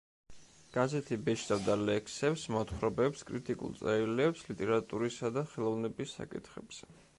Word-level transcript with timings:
გაზეთი 0.77 1.17
ბეჭდავდა 1.27 1.75
ლექსებს, 1.89 2.45
მოთხრობებს, 2.55 3.23
კრიტიკულ 3.29 3.77
წერილებს 3.83 4.43
ლიტერატურისა 4.51 5.35
და 5.39 5.47
ხელოვნების 5.55 6.19
საკითხებზე. 6.21 6.95